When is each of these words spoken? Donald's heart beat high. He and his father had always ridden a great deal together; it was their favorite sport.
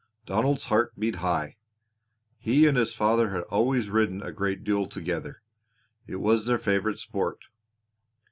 Donald's 0.25 0.63
heart 0.63 0.93
beat 0.99 1.17
high. 1.17 1.57
He 2.39 2.65
and 2.65 2.75
his 2.75 2.91
father 2.91 3.29
had 3.29 3.43
always 3.51 3.91
ridden 3.91 4.23
a 4.23 4.31
great 4.31 4.63
deal 4.63 4.87
together; 4.87 5.43
it 6.07 6.15
was 6.15 6.47
their 6.47 6.57
favorite 6.57 6.97
sport. 6.97 7.43